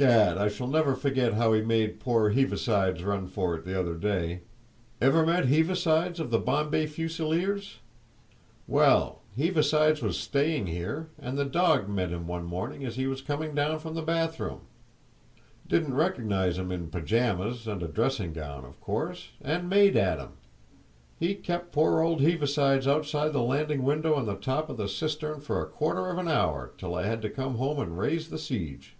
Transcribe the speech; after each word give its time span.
"Gad, 0.00 0.38
I 0.38 0.48
shall 0.48 0.66
never 0.66 0.94
forget 0.96 1.34
how 1.34 1.52
he 1.52 1.60
made 1.60 2.00
poor 2.00 2.30
Heavisides 2.30 3.04
run 3.04 3.26
for 3.26 3.54
it 3.56 3.66
the 3.66 3.78
other 3.78 3.92
day! 3.94 4.40
Ever 4.98 5.26
met 5.26 5.44
Heavisides 5.48 6.18
of 6.18 6.30
the 6.30 6.38
Bombay 6.38 6.86
Fusileers? 6.86 7.80
Well, 8.66 9.20
Heavisides 9.36 10.00
was 10.00 10.18
staying 10.18 10.68
here, 10.68 11.10
and 11.20 11.36
the 11.36 11.44
dog 11.44 11.86
met 11.86 12.08
him 12.08 12.26
one 12.26 12.46
morning 12.46 12.82
as 12.82 12.96
he 12.96 13.06
was 13.06 13.20
coming 13.20 13.54
down 13.54 13.78
from 13.78 13.92
the 13.94 14.00
bath 14.00 14.40
room. 14.40 14.62
Didn't 15.68 15.92
recognise 15.92 16.56
him 16.56 16.72
in 16.72 16.88
'pajamas' 16.88 17.66
and 17.68 17.82
a 17.82 17.86
dressing 17.88 18.32
gown, 18.32 18.64
of 18.64 18.80
course, 18.80 19.28
and 19.42 19.68
made 19.68 19.98
at 19.98 20.18
him. 20.18 20.32
He 21.18 21.34
kept 21.34 21.72
poor 21.72 22.00
old 22.00 22.22
Heavisides 22.22 22.86
outside 22.88 23.34
the 23.34 23.42
landing 23.42 23.82
window 23.82 24.14
on 24.14 24.40
top 24.40 24.70
of 24.70 24.78
the 24.78 24.88
cistern 24.88 25.40
for 25.40 25.60
a 25.60 25.66
quarter 25.68 26.08
of 26.08 26.16
an 26.16 26.26
hour, 26.26 26.72
till 26.78 26.94
I 26.94 27.02
had 27.02 27.20
to 27.20 27.28
come 27.28 27.60
and 27.60 27.98
raise 27.98 28.30
the 28.30 28.38
siege!" 28.38 28.96